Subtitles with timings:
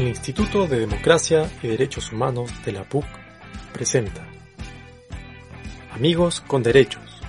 [0.00, 3.04] El Instituto de Democracia y Derechos Humanos de la PUC
[3.70, 4.26] presenta
[5.92, 7.20] Amigos con Derechos,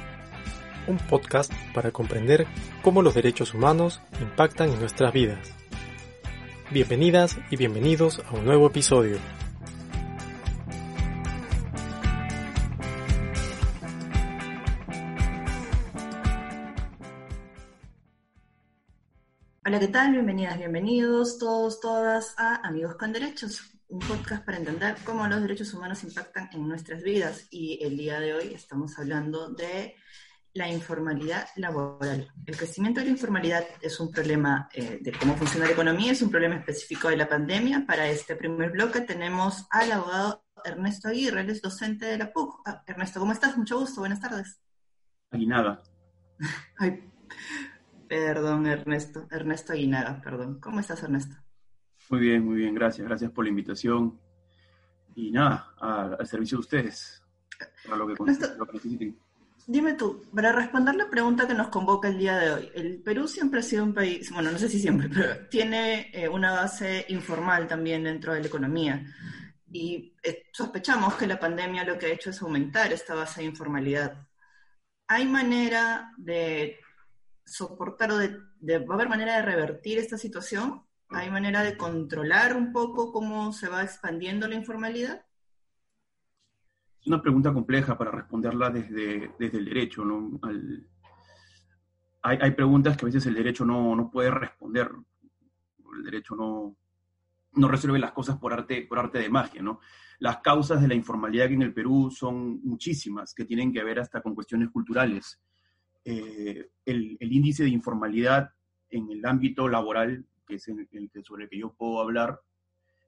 [0.88, 2.48] un podcast para comprender
[2.82, 5.52] cómo los derechos humanos impactan en nuestras vidas.
[6.70, 9.18] Bienvenidas y bienvenidos a un nuevo episodio.
[19.72, 20.12] Hola, ¿qué tal?
[20.12, 25.74] Bienvenidas, bienvenidos todos, todas a Amigos con Derechos, un podcast para entender cómo los derechos
[25.74, 27.48] humanos impactan en nuestras vidas.
[27.52, 29.96] Y el día de hoy estamos hablando de
[30.54, 32.30] la informalidad laboral.
[32.46, 36.22] El crecimiento de la informalidad es un problema eh, de cómo funciona la economía, es
[36.22, 37.86] un problema específico de la pandemia.
[37.88, 42.62] Para este primer bloque tenemos al abogado Ernesto Aguirre, él es docente de la PUC.
[42.66, 43.56] Ah, Ernesto, ¿cómo estás?
[43.56, 44.60] Mucho gusto, buenas tardes.
[45.32, 45.82] Aguinada.
[46.78, 47.10] Ay,
[48.12, 49.26] Perdón, Ernesto.
[49.32, 50.60] Ernesto Aguinaga, perdón.
[50.60, 51.38] ¿Cómo estás, Ernesto?
[52.10, 52.76] Muy bien, muy bien.
[52.76, 53.08] Gracias.
[53.08, 54.20] Gracias por la invitación.
[55.16, 57.24] Y nada, al servicio de ustedes.
[57.86, 59.18] Para lo que, Ernesto, lo que necesiten.
[59.66, 63.30] Dime tú, para responder la pregunta que nos convoca el día de hoy, el Perú
[63.30, 67.06] siempre ha sido un país, bueno, no sé si siempre, pero tiene eh, una base
[67.08, 69.06] informal también dentro de la economía.
[69.72, 73.48] Y eh, sospechamos que la pandemia lo que ha hecho es aumentar esta base de
[73.48, 74.28] informalidad.
[75.08, 76.81] ¿Hay manera de
[77.46, 80.84] soportar o de, de, va a haber manera de revertir esta situación?
[81.10, 85.26] ¿Hay manera de controlar un poco cómo se va expandiendo la informalidad?
[87.02, 90.06] Es una pregunta compleja para responderla desde, desde el derecho.
[90.06, 90.40] ¿no?
[90.44, 90.88] Al,
[92.22, 94.90] hay, hay, preguntas que a veces el derecho no, no puede responder.
[95.98, 96.78] El derecho no,
[97.54, 99.62] no resuelve las cosas por arte, por arte de magia.
[99.62, 99.80] ¿no?
[100.20, 104.22] Las causas de la informalidad en el Perú son muchísimas, que tienen que ver hasta
[104.22, 105.42] con cuestiones culturales
[106.04, 108.52] eh, el, índice de informalidad
[108.90, 112.42] en el ámbito laboral, que es sobre el que yo puedo hablar,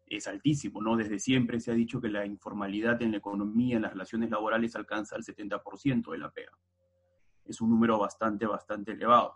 [0.06, 0.96] es altísimo, ¿no?
[0.96, 4.76] Desde siempre se ha dicho que la informalidad en la economía, en las relaciones laborales,
[4.76, 6.52] alcanza el 70% de la pega.
[7.46, 9.36] Es un número bastante, bastante elevado.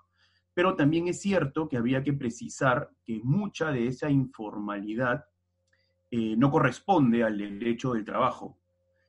[0.54, 5.26] Pero también es cierto que había que precisar que mucha de esa informalidad
[6.10, 8.58] eh, no corresponde al derecho del trabajo,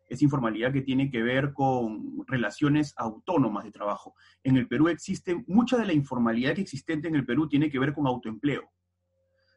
[0.08, 4.14] es informalidad que tiene que ver con relaciones autónomas de trabajo.
[4.42, 7.78] En el Perú existe, mucha de la informalidad que existente en el Perú tiene que
[7.78, 8.70] ver con autoempleo,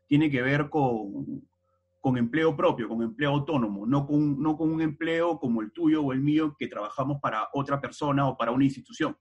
[0.08, 1.48] tiene que ver con,
[2.02, 6.04] con empleo propio, con empleo autónomo, no con, no con un empleo como el tuyo
[6.04, 9.16] o el mío que trabajamos para otra persona o para una institución.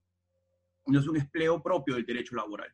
[0.87, 2.73] No es un empleo propio del derecho laboral.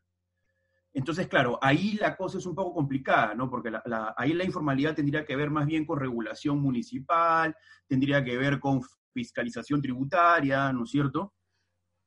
[0.97, 3.51] Entonces, claro, ahí la cosa es un poco complicada, ¿no?
[3.51, 7.55] Porque la, la, ahí la informalidad tendría que ver más bien con regulación municipal,
[7.87, 8.81] tendría que ver con
[9.13, 11.35] fiscalización tributaria, ¿no es cierto?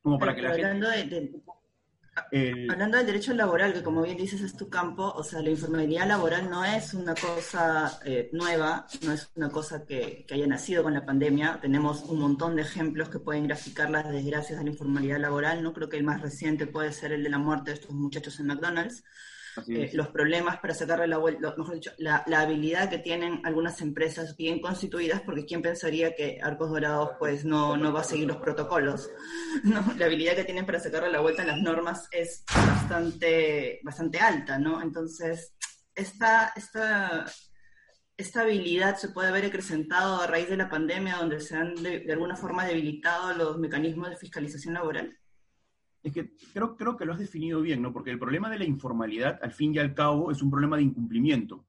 [0.01, 0.87] Como para Pero, que la gente...
[0.87, 1.43] De, de,
[2.31, 2.69] el...
[2.69, 6.07] Hablando del derecho laboral, que como bien dices es tu campo, o sea, la informalidad
[6.07, 10.83] laboral no es una cosa eh, nueva, no es una cosa que, que, haya nacido
[10.83, 11.59] con la pandemia.
[11.61, 15.63] Tenemos un montón de ejemplos que pueden graficar las desgracias de la informalidad laboral.
[15.63, 18.39] No creo que el más reciente puede ser el de la muerte de estos muchachos
[18.39, 19.03] en McDonald's.
[19.67, 23.81] Eh, los problemas para sacarle la vuelta, mejor dicho, la, la, habilidad que tienen algunas
[23.81, 28.27] empresas bien constituidas, porque quién pensaría que Arcos Dorados pues no, no va a seguir
[28.27, 29.09] los protocolos.
[29.63, 29.83] ¿no?
[29.97, 34.57] La habilidad que tienen para sacarle la vuelta en las normas es bastante, bastante alta,
[34.57, 34.81] ¿no?
[34.81, 35.53] Entonces,
[35.95, 37.25] esta, esta,
[38.17, 41.99] esta habilidad se puede haber acrecentado a raíz de la pandemia, donde se han de,
[41.99, 45.18] de alguna forma debilitado los mecanismos de fiscalización laboral.
[46.01, 47.91] Es que creo, creo que lo has definido bien, ¿no?
[47.91, 50.83] Porque el problema de la informalidad, al fin y al cabo, es un problema de
[50.83, 51.65] incumplimiento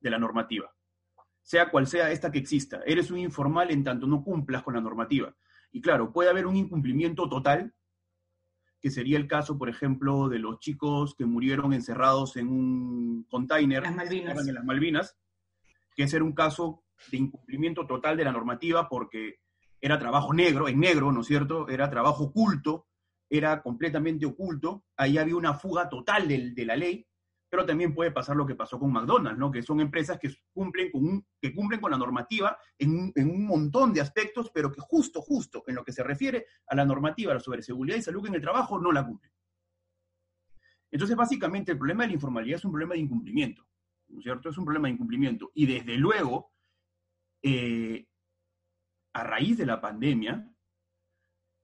[0.00, 0.74] de la normativa.
[1.42, 4.80] Sea cual sea esta que exista, eres un informal en tanto no cumplas con la
[4.80, 5.34] normativa.
[5.72, 7.74] Y claro, puede haber un incumplimiento total,
[8.80, 13.82] que sería el caso, por ejemplo, de los chicos que murieron encerrados en un container
[13.82, 14.48] las Malvinas.
[14.48, 15.18] en las Malvinas,
[15.94, 19.40] que ese era un caso de incumplimiento total de la normativa porque
[19.80, 21.68] era trabajo negro, en negro, ¿no es cierto?
[21.68, 22.86] Era trabajo oculto,
[23.28, 27.06] era completamente oculto, ahí había una fuga total de, de, la ley,
[27.48, 29.50] pero también puede pasar lo que pasó con McDonald's, ¿no?
[29.50, 33.46] que son empresas que cumplen con, un, que cumplen con la normativa en, en, un
[33.46, 37.38] montón de aspectos, pero que justo, justo en lo que se refiere a la normativa
[37.40, 39.32] sobre seguridad y salud en el trabajo no la cumplen.
[40.90, 43.66] Entonces, básicamente, el problema de la informalidad es un problema de incumplimiento,
[44.08, 44.48] ¿no es cierto?
[44.48, 45.50] Es un problema de incumplimiento.
[45.52, 46.52] Y desde luego,
[47.42, 48.06] eh,
[49.12, 50.50] a raíz de la pandemia,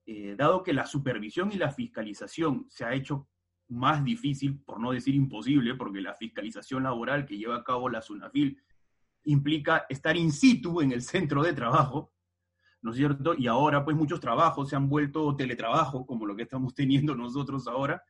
[0.05, 3.29] eh, dado que la supervisión y la fiscalización se ha hecho
[3.69, 8.01] más difícil, por no decir imposible, porque la fiscalización laboral que lleva a cabo la
[8.01, 8.61] SUNAFIL
[9.25, 12.13] implica estar in situ en el centro de trabajo,
[12.81, 13.33] ¿no es cierto?
[13.37, 17.67] Y ahora pues muchos trabajos se han vuelto teletrabajo, como lo que estamos teniendo nosotros
[17.67, 18.03] ahora.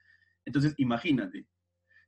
[0.46, 1.48] Entonces, imagínate,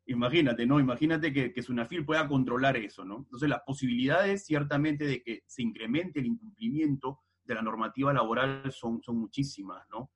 [0.07, 0.79] Imagínate, ¿no?
[0.79, 3.17] Imagínate que, que Sunafil pueda controlar eso, ¿no?
[3.17, 9.01] Entonces, las posibilidades ciertamente de que se incremente el incumplimiento de la normativa laboral son,
[9.01, 10.11] son muchísimas, ¿no?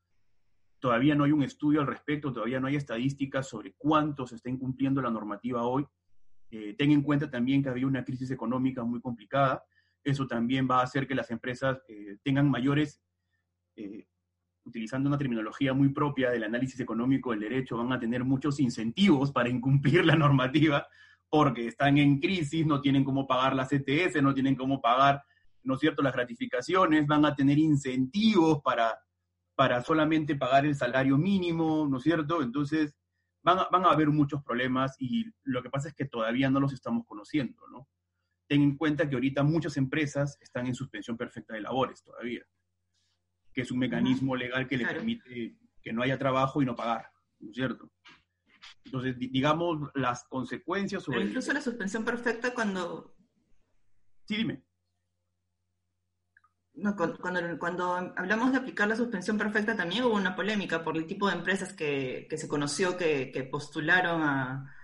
[0.79, 4.49] Todavía no hay un estudio al respecto, todavía no hay estadísticas sobre cuánto se está
[4.49, 5.85] incumpliendo la normativa hoy.
[6.51, 9.63] Eh, ten en cuenta también que había una crisis económica muy complicada.
[10.03, 13.01] Eso también va a hacer que las empresas eh, tengan mayores
[13.75, 14.07] eh,
[14.63, 19.31] utilizando una terminología muy propia del análisis económico del derecho, van a tener muchos incentivos
[19.31, 20.87] para incumplir la normativa
[21.29, 25.23] porque están en crisis, no tienen cómo pagar la CTS, no tienen cómo pagar,
[25.63, 28.99] ¿no es cierto?, las gratificaciones, van a tener incentivos para,
[29.55, 32.41] para solamente pagar el salario mínimo, ¿no es cierto?
[32.41, 32.95] Entonces,
[33.41, 36.59] van a, van a haber muchos problemas y lo que pasa es que todavía no
[36.59, 37.87] los estamos conociendo, ¿no?
[38.47, 42.43] Ten en cuenta que ahorita muchas empresas están en suspensión perfecta de labores todavía
[43.53, 47.09] que es un mecanismo legal que le permite que no haya trabajo y no pagar,
[47.39, 47.91] ¿no es cierto?
[48.85, 51.19] Entonces, digamos, las consecuencias sobre...
[51.19, 53.15] Pero incluso la suspensión perfecta cuando...
[54.25, 54.63] Sí, dime.
[56.81, 61.05] No, cuando, cuando, hablamos de aplicar la suspensión perfecta también hubo una polémica por el
[61.05, 64.75] tipo de empresas que, se conoció que, postularon a,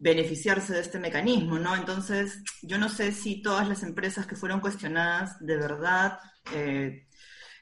[0.00, 1.74] beneficiarse de este mecanismo, ¿no?
[1.74, 6.20] Entonces, yo no sé si todas las empresas que fueron cuestionadas de verdad
[6.54, 7.08] eh,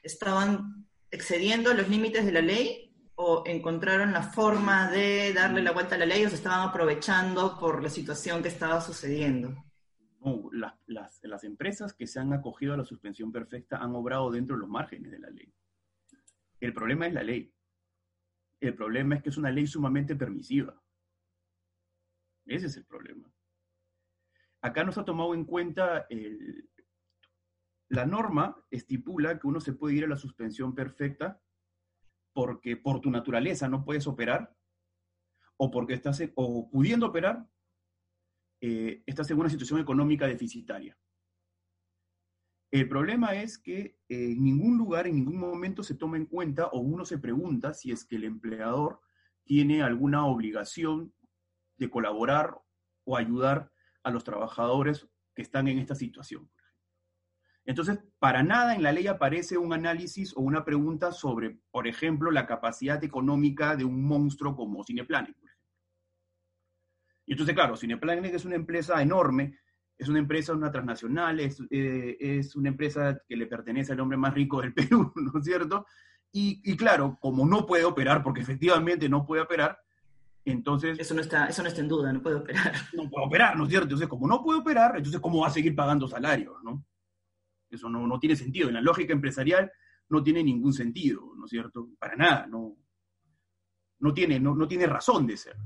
[0.03, 5.95] estaban excediendo los límites de la ley o encontraron la forma de darle la vuelta
[5.95, 9.55] a la ley o se estaban aprovechando por la situación que estaba sucediendo.
[10.51, 14.61] Las, las empresas que se han acogido a la suspensión perfecta han obrado dentro de
[14.61, 15.53] los márgenes de la ley.
[16.59, 17.53] El problema es la ley.
[18.59, 20.81] El problema es que es una ley sumamente permisiva.
[22.45, 23.31] Ese es el problema.
[24.61, 26.07] Acá no se ha tomado en cuenta
[27.89, 31.41] la norma estipula que uno se puede ir a la suspensión perfecta
[32.33, 34.55] porque por tu naturaleza no puedes operar
[35.57, 37.47] o porque estás, o pudiendo operar,
[38.61, 40.97] eh, estás una situación económica deficitaria.
[42.69, 46.79] El problema es que en ningún lugar, en ningún momento se toma en cuenta o
[46.79, 48.99] uno se pregunta si es que el empleador
[49.45, 51.13] tiene alguna obligación
[51.77, 52.59] de colaborar
[53.05, 53.71] o ayudar
[54.03, 56.49] a los trabajadores que están en esta situación.
[57.65, 62.31] Entonces, para nada en la ley aparece un análisis o una pregunta sobre, por ejemplo,
[62.31, 65.35] la capacidad económica de un monstruo como Cineplanet.
[67.27, 69.59] Y entonces, claro, Cineplanet es una empresa enorme,
[69.97, 74.17] es una empresa, una transnacional, es, eh, es una empresa que le pertenece al hombre
[74.17, 75.85] más rico del Perú, ¿no es cierto?
[76.31, 79.77] Y, y, claro, como no puede operar, porque efectivamente no puede operar,
[80.45, 80.97] entonces...
[80.97, 82.73] Eso no, está, eso no está en duda, no puede operar.
[82.93, 83.85] No puede operar, ¿no es cierto?
[83.85, 86.85] Entonces, como no puede operar, entonces, ¿cómo va a seguir pagando salarios, no?
[87.69, 88.69] Eso no, no tiene sentido.
[88.69, 89.69] En la lógica empresarial
[90.07, 91.89] no tiene ningún sentido, ¿no es cierto?
[91.99, 92.77] Para nada, no,
[93.99, 95.57] no, tiene, no, no tiene razón de ser,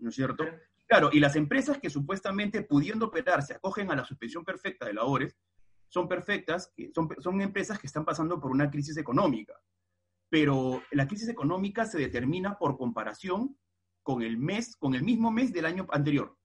[0.00, 0.44] ¿no es cierto?
[0.86, 4.94] Claro, y las empresas que supuestamente pudiendo operar se acogen a la suspensión perfecta de
[4.94, 5.36] labores,
[5.88, 9.54] son perfectas, son, son empresas que están pasando por una crisis económica.
[10.28, 13.56] Pero la crisis económica se determina por comparación
[14.02, 16.36] con el mes, con el mismo mes del año anterior.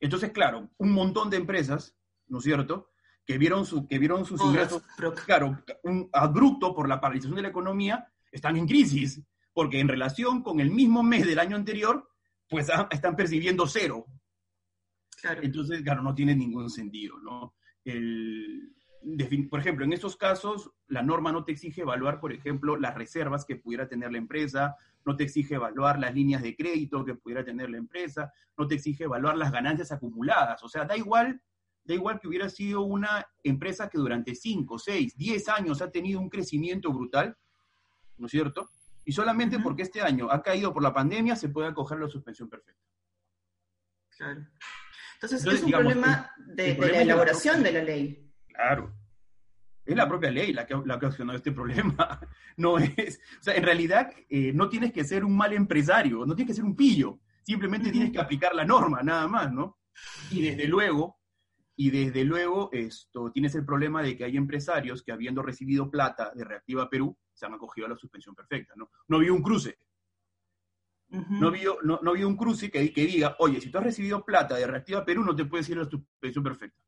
[0.00, 1.96] Entonces, claro, un montón de empresas,
[2.26, 2.90] ¿no es cierto?,
[3.24, 4.82] que vieron, su, que vieron sus ingresos,
[5.24, 10.42] claro, un abrupto por la paralización de la economía, están en crisis, porque en relación
[10.42, 12.11] con el mismo mes del año anterior,
[12.52, 14.04] pues ah, están percibiendo cero.
[15.40, 17.54] Entonces, claro, no tiene ningún sentido, ¿no?
[17.82, 18.74] El,
[19.48, 23.46] por ejemplo, en estos casos, la norma no te exige evaluar, por ejemplo, las reservas
[23.46, 27.42] que pudiera tener la empresa, no te exige evaluar las líneas de crédito que pudiera
[27.42, 30.62] tener la empresa, no te exige evaluar las ganancias acumuladas.
[30.62, 31.40] O sea, da igual
[31.84, 36.20] da igual que hubiera sido una empresa que durante 5, 6, 10 años ha tenido
[36.20, 37.36] un crecimiento brutal,
[38.18, 38.68] ¿no es cierto?
[39.04, 42.48] Y solamente porque este año ha caído por la pandemia se puede acoger la suspensión
[42.48, 42.82] perfecta.
[44.16, 44.46] Claro.
[45.14, 48.32] Entonces, es un problema de, la elaboración de la ley.
[48.48, 48.92] Claro.
[49.84, 52.20] Es la propia ley la que, la que ha ocasionado este problema.
[52.58, 53.18] No es.
[53.40, 56.56] O sea, en realidad eh, no tienes que ser un mal empresario, no tienes que
[56.56, 57.20] ser un pillo.
[57.42, 59.78] Simplemente tienes que aplicar la norma, nada más, ¿no?
[60.30, 61.18] Y desde luego,
[61.74, 66.30] y desde luego, esto, tienes el problema de que hay empresarios que habiendo recibido plata
[66.34, 68.90] de Reactiva Perú, se han acogido a la suspensión perfecta, ¿no?
[69.08, 69.78] No vio un cruce.
[71.08, 74.56] No vio, no, no un cruce que, que diga, oye, si tú has recibido plata
[74.56, 76.80] de Reactiva Perú, no te puedes ir a la suspensión perfecta.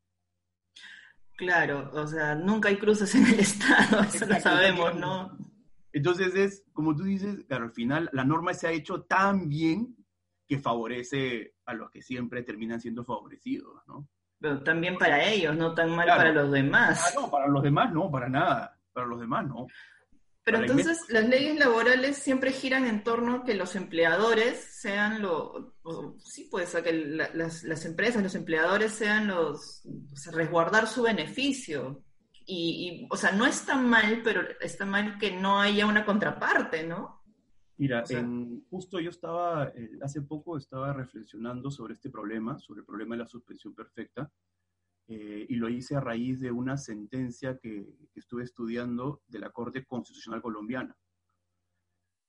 [1.35, 5.37] Claro, o sea, nunca hay cruces en el Estado, eso lo sabemos, ¿no?
[5.91, 9.95] Entonces es, como tú dices, claro, al final la norma se ha hecho tan bien
[10.47, 14.07] que favorece a los que siempre terminan siendo favorecidos, ¿no?
[14.39, 17.01] Pero también para ellos, no tan mal para los demás.
[17.01, 18.77] Ah, no, para los demás no, para nada.
[18.91, 19.67] Para los demás no.
[20.45, 25.73] Pero entonces las leyes laborales siempre giran en torno a que los empleadores sean los,
[26.23, 29.83] sí, pues a que las, las, empresas, los empleadores sean los,
[30.13, 32.03] o sea, resguardar su beneficio.
[32.45, 37.23] Y, o sea, no está mal, pero está mal que no haya una contraparte, ¿no?
[37.77, 38.03] Mira,
[38.69, 43.23] justo yo estaba, eh, hace poco estaba reflexionando sobre este problema, sobre el problema de
[43.23, 44.31] la suspensión perfecta,
[45.07, 47.85] eh, y lo hice a raíz de una sentencia que,
[48.15, 50.95] estuve estudiando de la Corte Constitucional Colombiana.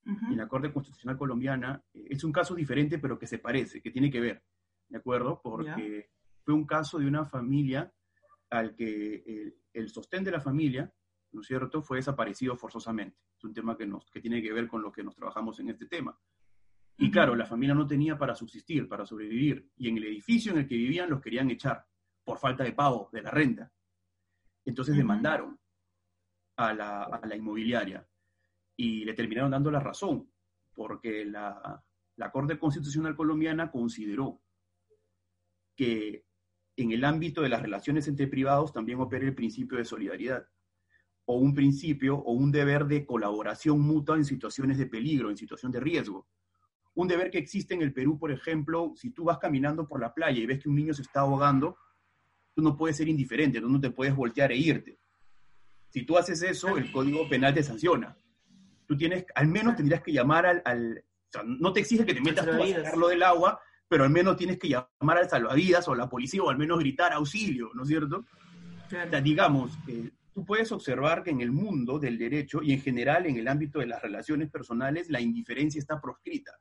[0.04, 3.90] En la Corte Constitucional Colombiana eh, es un caso diferente, pero que se parece, que
[3.90, 4.44] tiene que ver,
[4.88, 5.40] ¿de acuerdo?
[5.42, 6.10] Porque
[6.44, 7.92] fue un caso de una familia
[8.50, 10.92] al que el, sostén de la familia,
[11.32, 13.18] ¿no es cierto?, fue desaparecido forzosamente.
[13.36, 15.70] Es un tema que, nos, que tiene que ver con lo que nos trabajamos en
[15.70, 16.16] este tema.
[16.98, 20.58] Y claro, la familia no tenía para subsistir, para sobrevivir, y en el edificio en
[20.58, 21.84] el que vivían los querían echar
[22.26, 23.72] por falta de pago de la renta.
[24.64, 25.58] Entonces demandaron
[26.56, 28.04] a la, inmobiliaria
[28.76, 30.28] y le terminaron dando la razón,
[30.74, 31.82] porque la,
[32.16, 34.42] la Corte Constitucional Colombiana consideró
[35.76, 36.26] que
[36.76, 40.48] en el ámbito de las relaciones entre privados también opera el principio de solidaridad,
[41.26, 45.70] o un principio o un deber de colaboración mutua en situaciones de peligro, en situación
[45.70, 46.26] de riesgo.
[46.94, 50.12] Un deber que existe en el Perú, por ejemplo, si tú vas caminando por la
[50.12, 51.76] playa y ves que un niño se está ahogando,
[52.56, 54.98] tú no puedes ser indiferente, tú no te puedes voltear e irte.
[55.90, 58.16] Si tú haces eso, el Código Penal te sanciona.
[58.86, 62.20] Tú tienes, al menos tendrías que llamar al, o sea, no te exige que te
[62.22, 65.92] metas tú a sacarlo del agua, pero al menos tienes que llamar al salvavidas o
[65.92, 68.24] a la policía o al menos gritar auxilio, ¿no es cierto?
[68.86, 72.80] O sea, digamos, eh, tú puedes observar que en el mundo del derecho y en
[72.80, 76.58] general en el ámbito de las relaciones personales la indiferencia está proscrita.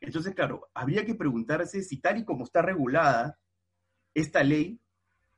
[0.00, 3.40] Entonces, claro, habría que preguntarse si tal y como está regulada
[4.14, 4.80] esta ley,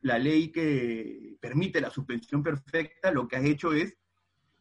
[0.00, 3.96] la ley que permite la suspensión perfecta, lo que ha hecho es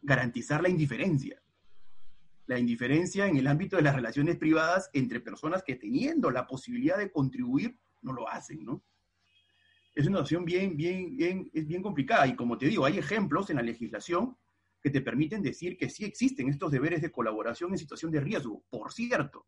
[0.01, 1.41] garantizar la indiferencia.
[2.46, 6.98] La indiferencia en el ámbito de las relaciones privadas entre personas que teniendo la posibilidad
[6.98, 8.84] de contribuir, no lo hacen, ¿no?
[9.96, 12.27] Es una opción bien, bien, bien, es bien complicada.
[12.27, 14.36] Y como te digo, hay ejemplos en la legislación
[14.82, 18.65] que te permiten decir que sí existen estos deberes de colaboración en situación de riesgo.
[18.70, 19.46] Por cierto,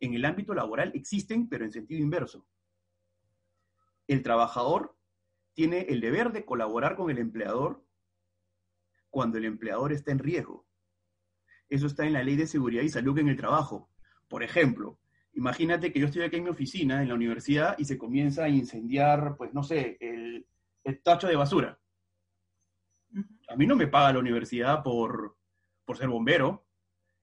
[0.00, 2.46] en el ámbito laboral existen, pero en sentido inverso
[4.08, 4.96] el trabajador
[5.54, 7.84] tiene el deber de colaborar con el empleador
[9.10, 10.66] cuando el empleador está en riesgo.
[11.68, 13.90] Eso está en la ley de seguridad y salud en el trabajo.
[14.28, 15.00] Por ejemplo,
[15.32, 18.48] imagínate que yo estoy aquí en mi oficina, en la universidad, y se comienza a
[18.48, 20.46] incendiar, pues no sé, el,
[21.02, 21.80] tacho de basura.
[23.48, 25.36] A mí no me paga la universidad por,
[25.84, 26.66] por ser bombero.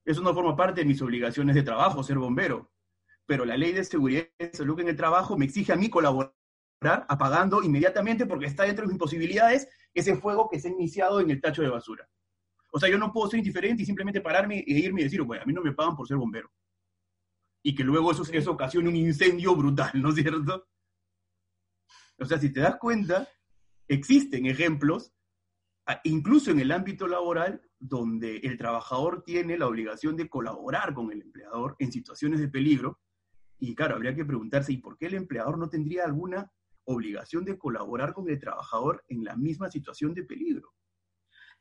[0.03, 2.71] Eso no forma parte de mis obligaciones de trabajo, ser bombero.
[3.25, 6.33] Pero la ley de seguridad y salud en el trabajo me exige a mí colaborar
[6.87, 11.29] apagando inmediatamente porque está dentro de mis posibilidades ese fuego que se ha iniciado en
[11.29, 12.07] el tacho de basura.
[12.71, 15.43] O sea, yo no puedo ser indiferente y simplemente pararme e irme y decir, bueno,
[15.43, 16.51] a mí no me pagan por ser bombero.
[17.61, 20.67] Y que luego eso, eso ocasione un incendio brutal, ¿no es cierto?
[22.17, 23.27] O sea, si te das cuenta,
[23.87, 25.13] existen ejemplos,
[26.03, 31.21] incluso en el ámbito laboral, donde el trabajador tiene la obligación de colaborar con el
[31.21, 32.99] empleador en situaciones de peligro.
[33.59, 36.51] Y claro, habría que preguntarse, ¿y por qué el empleador no tendría alguna
[36.85, 40.73] obligación de colaborar con el trabajador en la misma situación de peligro.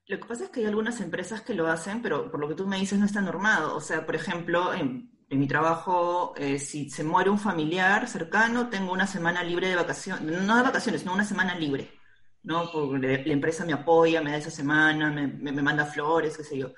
[0.07, 2.55] Lo que pasa es que hay algunas empresas que lo hacen, pero por lo que
[2.55, 3.77] tú me dices no está normado.
[3.77, 8.93] O sea, por ejemplo, en, mi trabajo, eh, si se muere un familiar cercano, tengo
[8.93, 11.91] una semana libre de vacaciones, no de vacaciones, sino una semana libre.
[12.43, 12.71] ¿no?
[12.73, 16.59] Porque la empresa me apoya, me da esa semana, me, me manda flores, qué sé
[16.59, 16.73] yo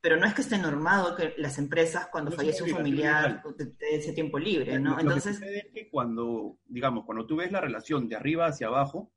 [0.00, 4.12] pero no es que esté normado que las empresas cuando fallece un familiar te ese
[4.12, 4.98] tiempo libre, ¿no?
[4.98, 9.12] Entonces que es que cuando, digamos, cuando tú ves la relación de arriba hacia abajo,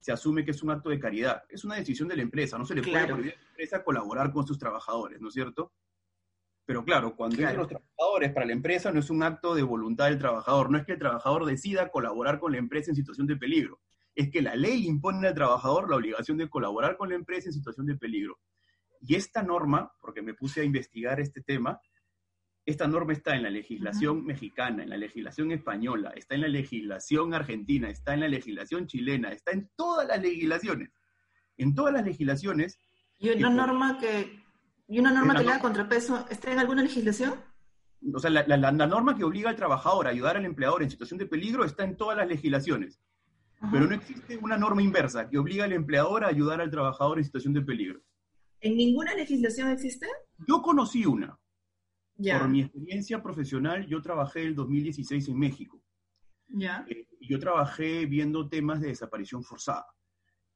[0.00, 1.42] se asume que es un acto de caridad.
[1.48, 4.32] Es una decisión de la empresa, no se le puede prohibir a la empresa colaborar
[4.32, 5.72] con sus trabajadores, ¿no es cierto?
[6.64, 7.58] Pero claro, cuando claro.
[7.58, 10.84] los trabajadores para la empresa no es un acto de voluntad del trabajador, no es
[10.84, 13.80] que el trabajador decida colaborar con la empresa en situación de peligro,
[14.14, 17.54] es que la ley impone al trabajador la obligación de colaborar con la empresa en
[17.54, 18.38] situación de peligro.
[19.00, 21.80] Y esta norma, porque me puse a investigar este tema,
[22.68, 27.32] esta norma está en la legislación mexicana, en la legislación española, está en la legislación
[27.32, 30.90] argentina, está en la legislación chilena, está en todas las legislaciones.
[31.56, 32.78] En todas las legislaciones.
[33.18, 34.44] ¿Y una norma que,
[34.86, 37.34] y una norma que le da contrapeso está en alguna legislación?
[38.14, 41.26] O sea, la, norma que obliga al trabajador a ayudar al empleador en situación de
[41.26, 43.00] peligro está en todas las legislaciones.
[43.72, 47.24] Pero no existe una norma inversa que obliga al empleador a ayudar al trabajador en
[47.24, 48.02] situación de peligro.
[48.60, 50.06] ¿En ninguna legislación existe?
[50.46, 51.38] Yo conocí una.
[52.16, 55.80] Por mi experiencia profesional, yo trabajé el 2016 en México.
[56.48, 56.84] Ya.
[56.88, 59.86] Eh, yo trabajé viendo temas de desaparición forzada.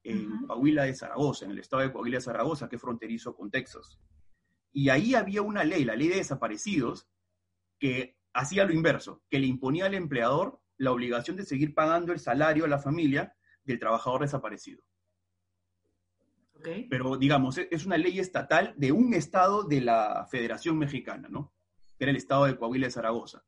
[0.05, 3.53] en Coahuila de Zaragoza, en el estado de Coahuila de Zaragoza, que es fronterizo con
[3.53, 4.01] Texas.
[4.73, 7.09] Y ahí había una ley, la ley de desaparecidos,
[7.79, 12.19] que hacía lo inverso, que le imponía al empleador la obligación de seguir pagando el
[12.19, 14.83] salario a la familia del trabajador desaparecido.
[16.89, 21.53] Pero, digamos, e-, es una ley estatal de un estado de la Federación Mexicana, ¿no?
[21.99, 23.45] Que era el estado de Coahuila de Zaragoza.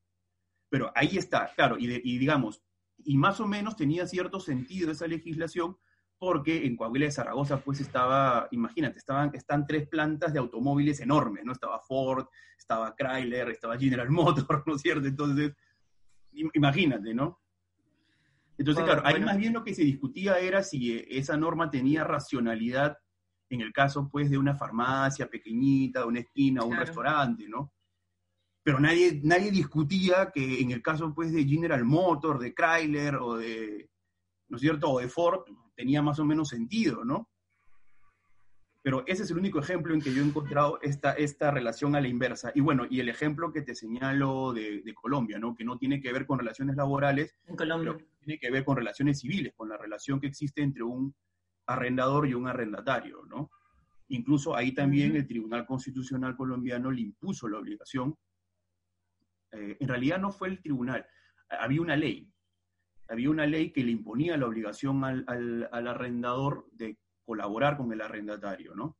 [0.69, 2.63] Pero ahí está, claro, y, y digamos,
[2.99, 5.77] y más o menos tenía cierto sentido esa legislación
[6.19, 11.45] porque en Coahuila de Zaragoza pues estaba, imagínate, estaban, están tres plantas de automóviles enormes,
[11.45, 11.53] ¿no?
[11.53, 12.27] Estaba Ford,
[12.59, 15.07] estaba Chrysler, estaba General Motors, ¿no es cierto?
[15.07, 15.53] Entonces,
[16.33, 17.41] imagínate, ¿no?
[18.57, 22.05] Entonces, claro, ahí más bien lo que se discutía era si eh, esa norma tenía
[22.05, 22.99] racionalidad
[23.55, 27.73] en el caso, pues, de una farmacia pequeñita, de una esquina o un restaurante, ¿no?
[28.63, 33.37] Pero nadie, nadie discutía que en el caso, pues, de General Motors, de Chrysler o
[33.37, 33.91] de,
[34.49, 35.41] ¿no es cierto?, o de Ford,
[35.75, 37.29] tenía más o menos sentido, ¿no?
[38.85, 42.03] Pero ese es el único ejemplo en que yo he encontrado esta, esta relación a
[42.03, 42.53] la inversa.
[42.55, 45.55] Y bueno, y el ejemplo que te señalo de, Colombia, ¿no?
[45.55, 47.97] Que no tiene que ver con relaciones laborales, en Colombia.
[48.19, 51.15] tiene que ver con relaciones civiles, con la relación que existe entre un
[51.67, 53.51] arrendador y un arrendatario, ¿no?
[54.09, 58.17] Incluso ahí también el Tribunal Constitucional colombiano le impuso la obligación.
[59.53, 61.07] Eh, en realidad no fue el tribunal,
[61.49, 62.31] había una ley,
[63.09, 68.01] había una ley que le imponía la obligación al, al, arrendador de colaborar con el
[68.01, 68.99] arrendatario, ¿no?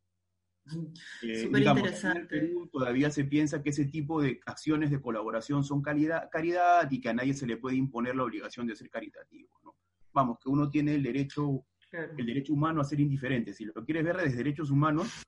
[1.23, 2.39] Eh, interesante.
[2.39, 6.91] En Perú todavía se piensa que ese tipo de acciones de colaboración son caridad, caridad
[6.91, 9.77] y que a nadie se le puede imponer la obligación de ser caritativo, ¿no?
[10.13, 11.67] Vamos, que uno tiene el derecho,
[12.17, 13.53] el derecho humano a ser indiferente.
[13.53, 15.25] Si lo quieres ver desde derechos humanos,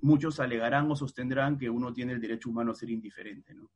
[0.00, 3.68] muchos alegarán o sostendrán que uno tiene el derecho humano a ser indiferente, ¿no?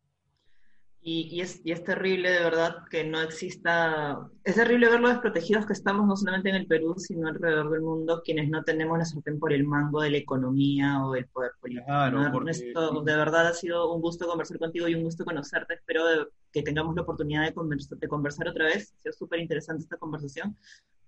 [1.07, 6.07] Y, es, terrible de verdad que no exista, es terrible ver lo desprotegidos que estamos
[6.07, 9.53] no solamente en el Perú, sino alrededor del mundo, quienes no tenemos la sartén por
[9.53, 13.03] el mango de la economía o del poder político.
[13.05, 15.75] de verdad ha sido un gusto conversar contigo y un gusto conocerte.
[15.75, 16.05] Espero
[16.51, 18.95] que tengamos la oportunidad de, conversar, de conversar otra vez.
[18.95, 20.57] Ha sido súper interesante esta conversación.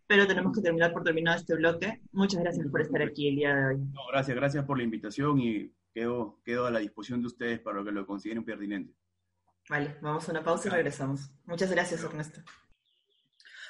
[0.07, 2.01] Pero tenemos que terminar por terminado este bloque.
[2.13, 3.81] Muchas gracias por estar aquí el día de hoy.
[4.11, 7.91] gracias, gracias por la invitación y quedo, quedo a la disposición de ustedes para que
[7.91, 8.95] lo consideren pertinente.
[9.69, 11.31] Vale, vamos a una pausa y regresamos.
[11.45, 12.41] Muchas gracias, Ernesto.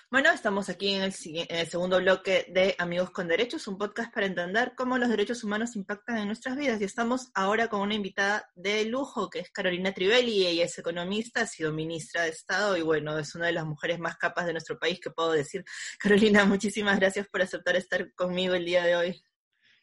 [0.08, 4.74] Bueno, estamos aquí en el, segundo bloque de Amigos con Derechos, un podcast para entender
[4.76, 6.80] cómo los derechos humanos impactan en nuestras vidas.
[6.80, 10.46] Y estamos ahora con una invitada de lujo, que es Carolina Trivelli.
[10.46, 13.98] Ella es economista, ha sido ministra de Estado y bueno, es una de las mujeres
[13.98, 15.64] más capas de nuestro país que puedo decir.
[15.98, 19.22] Carolina, muchísimas gracias por aceptar estar conmigo el día de hoy.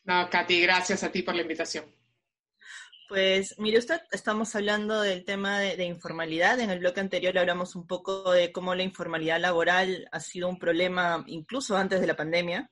[0.06, 1.84] No, Katy, gracias a ti por la invitación.
[3.14, 6.60] Pues mire usted, estamos hablando del tema de, informalidad.
[6.60, 10.58] En el bloque anterior hablamos un poco de cómo la informalidad laboral ha sido un
[10.58, 12.72] problema incluso antes de la pandemia,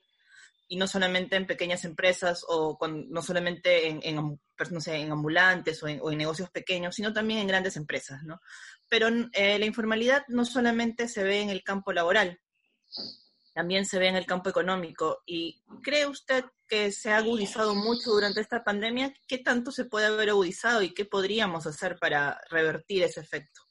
[0.67, 6.49] y no solamente en pequeñas empresas o no solamente en, en ambulantes o en, negocios
[6.49, 8.23] pequeños, sino también en grandes empresas.
[8.23, 8.41] ¿no?
[8.89, 12.39] Pero eh, la informalidad no solamente se ve en el campo laboral,
[13.53, 15.21] también se ve en el campo económico.
[15.25, 19.13] ¿Y cree usted que se ha agudizado mucho durante esta pandemia?
[19.27, 23.61] ¿Qué tanto se puede haber agudizado y qué podríamos hacer para revertir ese efecto?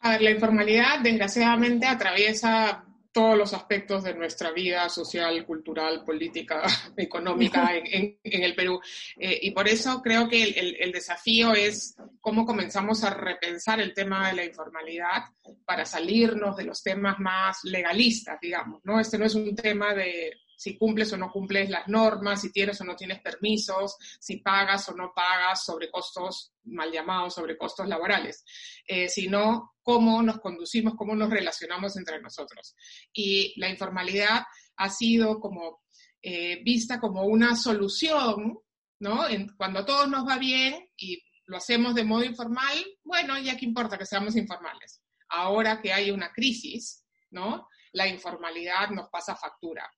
[0.00, 2.85] A ver, la informalidad desgraciadamente atraviesa
[3.16, 6.64] todos los aspectos de nuestra vida social, cultural, política,
[6.98, 8.78] económica en, el Perú.
[9.16, 14.28] Eh, y por eso creo que el, desafío es cómo comenzamos a repensar el tema
[14.28, 15.22] de la informalidad
[15.64, 19.00] para salirnos de los temas más legalistas, digamos, ¿no?
[19.00, 22.80] Este no es un tema de si cumples o no cumples las normas, si tienes
[22.80, 27.86] o no tienes permisos, si pagas o no pagas sobre costos, mal llamados, sobre costos
[27.86, 28.44] laborales,
[28.86, 32.74] eh, sino cómo nos conducimos, cómo nos relacionamos entre nosotros.
[33.12, 34.42] Y la informalidad
[34.76, 35.82] ha sido como
[36.22, 38.58] eh, vista como una solución,
[38.98, 39.24] ¿no?
[39.56, 43.64] cuando a todos nos va bien y lo hacemos de modo informal, bueno, ya qué
[43.64, 45.02] importa que seamos informales.
[45.28, 47.68] Ahora que hay una crisis, ¿no?
[47.92, 49.88] La informalidad nos pasa factura.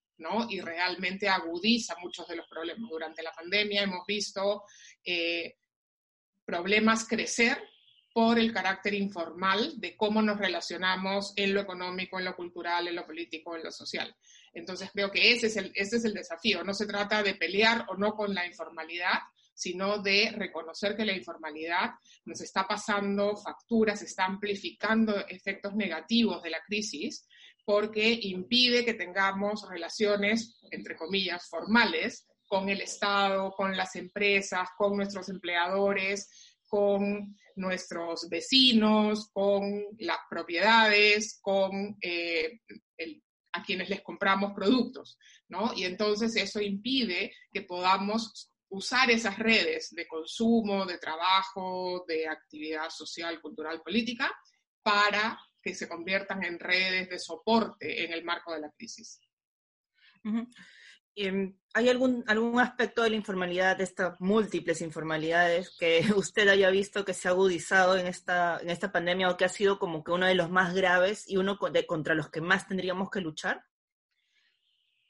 [0.48, 2.90] Y realmente agudiza muchos de los problemas.
[2.90, 4.64] Durante la pandemia hemos visto
[5.04, 5.56] eh,
[6.44, 7.62] problemas crecer
[8.12, 12.96] por el carácter informal de cómo nos relacionamos en lo económico, en lo cultural, en
[12.96, 14.12] lo político, en lo social.
[14.52, 16.64] Entonces creo que ese es el, ese es el desafío.
[16.64, 19.20] No se trata de pelear o no con la informalidad,
[19.54, 21.92] sino de reconocer que la informalidad
[22.24, 27.28] nos está pasando facturas, está amplificando efectos negativos de la crisis
[27.68, 34.96] porque impide que tengamos relaciones, entre comillas, formales con el Estado, con las empresas, con
[34.96, 36.30] nuestros empleadores,
[36.66, 42.60] con nuestros vecinos, con las propiedades, con eh,
[43.52, 45.18] a quienes les compramos productos.
[45.48, 45.74] ¿no?
[45.76, 52.88] Y entonces eso impide que podamos usar esas redes de consumo, de trabajo, de actividad
[52.88, 54.34] social, cultural, política,
[54.82, 59.20] para que se conviertan en redes de soporte en el marco de la crisis.
[61.14, 66.70] Em, ¿Hay algún, algún aspecto de la informalidad, de estas múltiples informalidades, que usted haya
[66.70, 70.02] visto que se ha agudizado en esta, en esta pandemia o que ha sido como
[70.02, 73.64] que uno de los más graves y uno contra los que más tendríamos que luchar?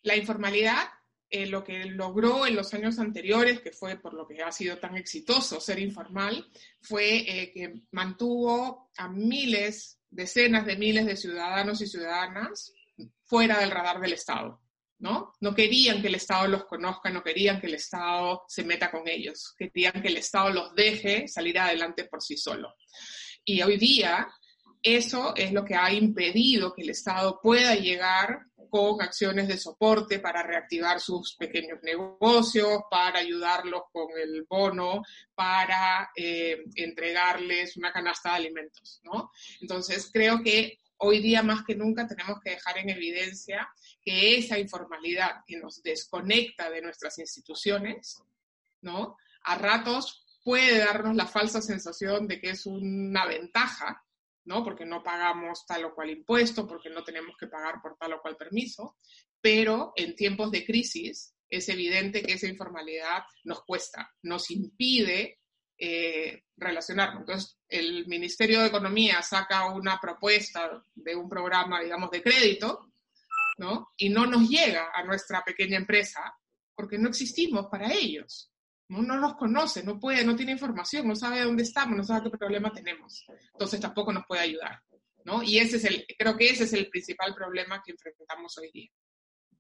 [0.02, 0.88] La informalidad,
[1.30, 4.78] eh, lo que logró en los años anteriores, que fue por lo que ha sido
[4.78, 11.80] tan exitoso ser informal, fue eh, que mantuvo a miles, decenas de miles de ciudadanos
[11.80, 12.72] y ciudadanas
[13.24, 14.60] fuera del radar del Estado.
[14.98, 15.34] ¿no?
[15.40, 19.06] No querían que el Estado los conozca, no querían que el Estado se meta con
[19.06, 22.74] ellos, querían que el Estado los deje salir adelante por sí solo.
[23.44, 24.28] Y hoy día
[24.82, 30.18] eso es lo que ha impedido que el Estado pueda llegar con acciones de soporte
[30.18, 35.02] para reactivar sus pequeños negocios, para ayudarlos con el bono,
[35.34, 39.30] para eh, entregarles una canasta de alimentos, ¿no?
[39.60, 43.68] Entonces, creo que hoy día más que nunca tenemos que dejar en evidencia
[44.02, 48.20] que esa informalidad que nos desconecta de nuestras instituciones,
[48.82, 49.16] ¿no?
[49.44, 54.02] A ratos puede darnos la falsa sensación de que es una ventaja,
[54.44, 54.64] ¿no?
[54.64, 58.20] Porque no pagamos tal o cual impuesto, porque no tenemos que pagar por tal o
[58.20, 58.96] cual permiso,
[59.40, 65.38] pero en tiempos de crisis es evidente que esa informalidad nos cuesta, nos impide
[65.78, 67.20] eh, relacionarnos.
[67.20, 72.92] Entonces, el Ministerio de Economía saca una propuesta de un programa, digamos, de crédito,
[73.58, 73.92] ¿no?
[73.96, 76.34] Y no nos llega a nuestra pequeña empresa
[76.74, 78.50] porque no existimos para ellos.
[78.88, 82.30] No, no nos conoce, no puede, no tiene información, no sabe dónde estamos, no sabe
[82.30, 83.24] qué problema tenemos.
[83.52, 84.82] Entonces tampoco nos puede ayudar,
[85.24, 85.42] ¿no?
[85.42, 88.90] Y ese es el, creo que ese es el principal problema que enfrentamos hoy día.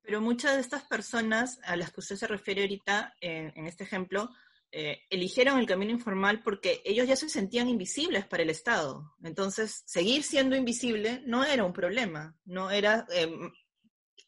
[0.02, 4.30] Pero muchas de estas personas a las que usted se refiere ahorita en este ejemplo
[4.70, 9.14] eh, eligieron el camino informal porque ellos ya se sentían invisibles para el Estado.
[9.22, 13.50] Entonces, seguir siendo invisible no era un problema, no era, em,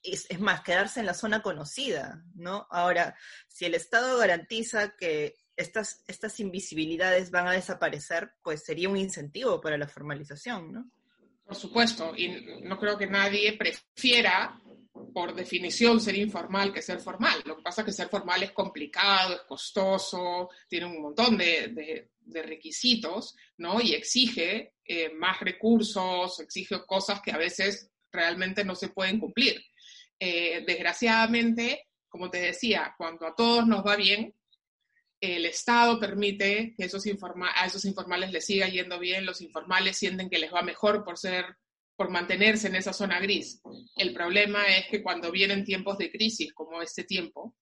[0.03, 2.67] es, más, quedarse en la zona conocida, ¿no?
[2.71, 3.17] Ahora,
[3.49, 9.61] si el Estado garantiza que estas, estas invisibilidades van a desaparecer, pues sería un incentivo
[9.61, 10.91] para la formalización, ¿no?
[11.45, 12.29] Por supuesto, y
[12.63, 14.61] no creo que nadie prefiera
[15.13, 17.43] por definición ser informal que ser formal.
[17.45, 22.09] Lo que pasa es que ser formal es complicado, es costoso, tiene un montón de,
[22.33, 23.81] requisitos, ¿no?
[23.81, 29.61] Y exige eh, más recursos, exige cosas que a veces realmente no se pueden cumplir.
[30.21, 34.35] Eh, desgraciadamente, como te decía, cuando a todos nos va bien,
[35.21, 40.31] el Estado permite que esos a esos informales les siga yendo bien, los informales sienten
[40.31, 41.47] que les va mejor por ser
[41.97, 43.61] por mantenerse en esa zona gris.
[43.97, 47.55] El problema es que cuando vienen tiempos de crisis como este tiempo,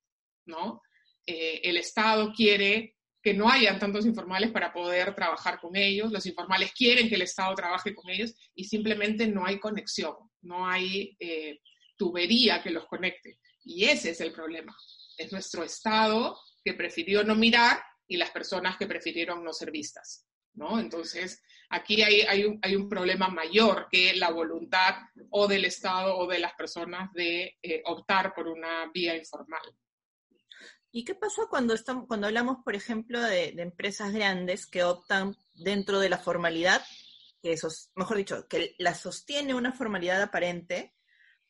[0.47, 0.81] ¿no?
[1.27, 6.25] Eh, el Estado quiere que no hayan tantos informales para poder trabajar con ellos, los
[6.25, 11.17] informales quieren que el Estado trabaje con ellos y simplemente no hay conexión, no hay
[11.19, 11.59] eh,
[11.99, 13.41] tubería que los conecte.
[13.65, 14.75] Y ese es el problema.
[15.19, 20.27] Es nuestro Estado que prefirió no mirar y las personas que prefirieron no ser vistas.
[20.55, 20.81] ¿no?
[20.81, 24.95] Entonces, aquí hay, un, problema mayor que la voluntad
[25.31, 29.63] o del Estado o de las personas de eh, optar por una vía informal.
[30.91, 36.01] ¿Y qué pasa cuando, estamos, cuando hablamos, por ejemplo, de, empresas grandes que optan dentro
[36.01, 36.83] de la formalidad,
[37.43, 37.55] que
[37.95, 40.95] mejor dicho, que la sostiene una formalidad aparente,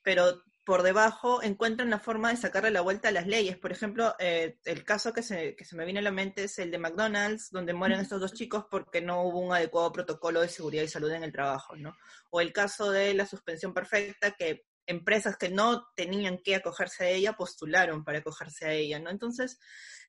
[0.08, 3.58] pero por debajo encuentran la forma de sacarle la vuelta a las leyes.
[3.58, 6.58] Por ejemplo, eh, el caso que se, que se me viene a la mente es
[6.58, 10.48] el de McDonald's, donde mueren estos dos chicos porque no hubo un adecuado protocolo de
[10.48, 11.94] seguridad y salud en el trabajo, ¿no?
[12.30, 17.10] O el caso de la suspensión perfecta, que empresas que no tenían que acogerse a
[17.10, 19.10] ella postularon para acogerse a ella, ¿no?
[19.10, 19.60] Entonces,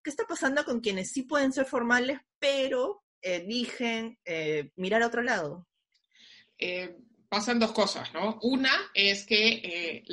[0.01, 5.23] ¿qué está pasando con quienes sí pueden ser formales, pero eligen eh, mirar a otro
[5.23, 5.67] lado?
[6.57, 6.95] Eh,
[7.29, 8.39] pasan dos cosas, ¿no?
[8.41, 10.03] Una es que eh,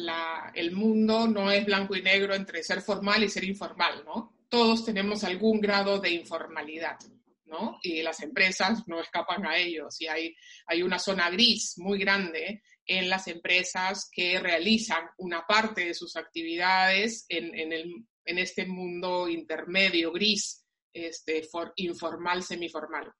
[0.54, 4.34] el mundo no es blanco y negro entre ser formal y ser informal, ¿no?
[4.50, 6.98] Todos tenemos algún grado de informalidad,
[7.46, 7.78] ¿no?
[7.82, 9.98] Y las empresas no escapan a ellos.
[10.00, 10.36] Y hay,
[10.82, 17.24] una zona gris muy grande en las empresas que realizan una parte de sus actividades
[17.28, 23.10] en, este mundo intermedio gris, este, for, informal, semiformal.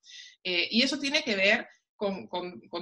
[0.45, 2.29] Eh, y eso tiene que ver con,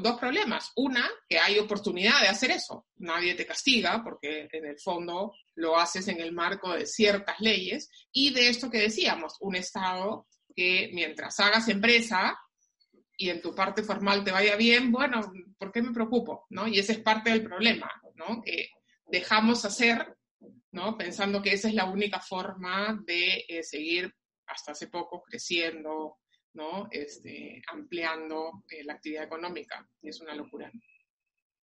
[0.02, 0.72] dos problemas.
[0.76, 2.86] Una, que hay oportunidad de hacer eso.
[2.96, 7.90] Nadie te castiga porque en el fondo lo haces en el marco de ciertas leyes.
[8.12, 12.38] Y de esto que decíamos, un Estado que mientras hagas empresa
[13.16, 16.46] y en tu parte formal te vaya bien, bueno, ¿por qué me preocupo?
[16.50, 16.66] ¿no?
[16.66, 18.42] Y ese es parte del problema, ¿no?
[18.42, 18.70] Que
[19.06, 20.16] dejamos hacer
[20.74, 20.98] ¿no?
[20.98, 24.12] Pensando que esa es la única forma de eh, seguir
[24.46, 26.18] hasta hace poco creciendo,
[26.54, 26.88] ¿no?
[26.90, 29.88] Este, ampliando eh, la actividad económica.
[30.02, 30.70] Y es una locura.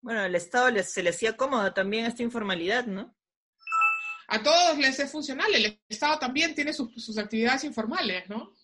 [0.00, 3.16] Bueno, al Estado se le hacía cómoda también esta informalidad, ¿no?
[4.28, 5.54] A todos les es funcional.
[5.54, 8.54] El Estado también tiene sus, actividades informales, ¿no?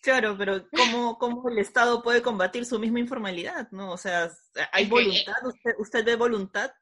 [0.00, 3.70] Claro, pero ¿cómo, ¿cómo, el Estado puede combatir su misma informalidad?
[3.70, 3.92] ¿no?
[3.92, 4.30] O sea,
[4.72, 5.34] ¿hay voluntad?
[5.46, 6.72] ¿Usted, ¿Usted ve voluntad?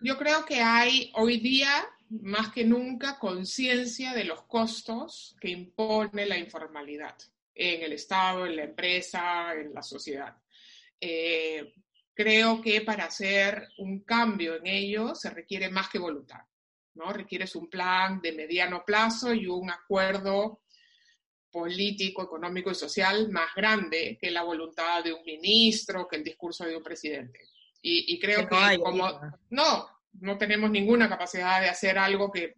[0.00, 1.86] Yo creo que hay hoy día,
[2.22, 7.16] más que nunca, conciencia de los costos que impone la informalidad
[7.54, 10.36] en el Estado, en la empresa, en la sociedad.
[11.00, 11.74] Eh,
[12.14, 16.40] creo que para hacer un cambio en ello se requiere más que voluntad,
[16.94, 17.12] ¿no?
[17.12, 20.62] Requieres un plan de mediano plazo y un acuerdo
[21.50, 26.64] político, económico y social más grande que la voluntad de un ministro, que el discurso
[26.64, 27.40] de un presidente.
[27.86, 32.54] Y, creo que, como no, no tenemos ninguna capacidad de hacer algo que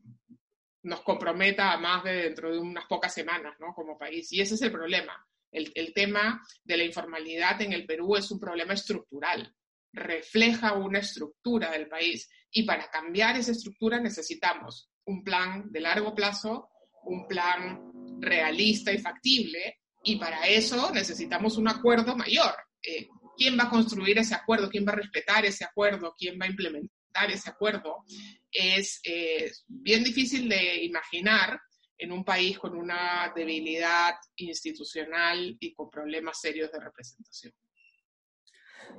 [0.83, 3.75] nos comprometa a más de dentro de unas pocas semanas, ¿no?
[3.75, 4.33] Como país.
[4.33, 5.27] Y ese es el problema.
[5.51, 9.55] El, el, tema de la informalidad en el Perú es un problema estructural,
[9.93, 16.15] refleja una estructura del país y para cambiar esa estructura necesitamos un plan de largo
[16.15, 16.69] plazo,
[17.05, 22.55] un plan realista y factible y para eso necesitamos un acuerdo mayor.
[22.83, 24.69] Eh, ¿Quién va a construir ese acuerdo?
[24.69, 26.15] ¿Quién va a respetar ese acuerdo?
[26.19, 28.05] ¿Quién va a implementar ese acuerdo?
[28.51, 31.61] Es eh, bien difícil de imaginar
[31.99, 37.53] en un país con una debilidad institucional y con problemas serios de representación.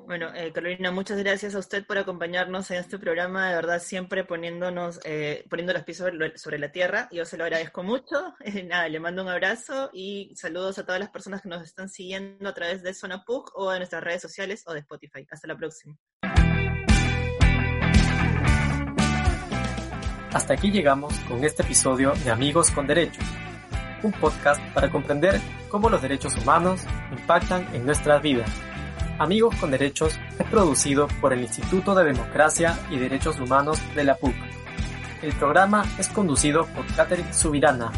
[0.06, 4.24] Bueno, eh, Carolina, muchas gracias a usted por acompañarnos en este programa, de verdad siempre
[4.24, 7.10] poniéndonos, eh, poniendo los pies sobre, la tierra.
[7.12, 8.34] Yo se lo agradezco mucho.
[8.66, 12.48] nada, le mando un abrazo y saludos a todas las personas que nos están siguiendo
[12.48, 15.26] a través de Zona PUC o de nuestras redes sociales o de Spotify.
[15.30, 15.98] Hasta la próxima.
[20.34, 23.24] Hasta aquí llegamos con este episodio de Amigos con Derechos,
[24.04, 26.82] un podcast para comprender cómo los derechos humanos
[27.18, 28.50] impactan en nuestras vidas.
[29.20, 34.16] Amigos con Derechos es producido por el Instituto de Democracia y Derechos Humanos de la
[34.16, 34.36] PUC.
[35.24, 37.92] El programa es conducido por Catherine Subirana,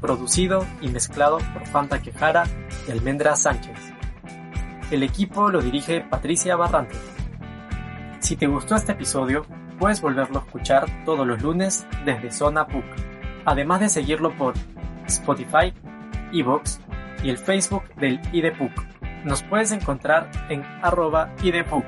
[0.00, 2.44] producido y mezclado por Fanta Quejara
[2.86, 3.78] y Almendra Sánchez.
[4.90, 6.96] El equipo lo dirige Patricia Barrante.
[8.18, 9.46] Si te gustó este episodio,
[9.78, 12.84] puedes volverlo a escuchar todos los lunes desde Zona PUC,
[13.44, 14.54] además de seguirlo por
[15.06, 15.72] Spotify,
[16.32, 16.80] Evox
[17.22, 18.72] y el Facebook del IDPUC.
[19.24, 21.84] Nos puedes encontrar en arroba IDPUC.